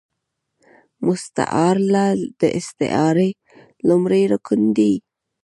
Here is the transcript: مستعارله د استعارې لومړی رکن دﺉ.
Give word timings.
مستعارله 1.05 2.05
د 2.39 2.41
استعارې 2.59 3.29
لومړی 3.87 4.23
رکن 4.33 4.61
دﺉ. 4.77 4.93